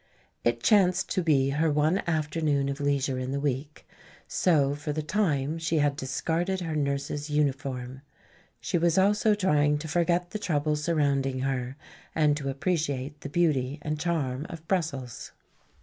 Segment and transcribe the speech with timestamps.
[0.43, 3.85] It chanced to be her one afternoon of leisure in the week,
[4.27, 8.01] so for the time she had discarded her nurse's uniform.
[8.59, 11.75] She was also trying to forget the trouble surrounding her
[12.15, 15.33] and to appreciate the beauty and charm of Brussels.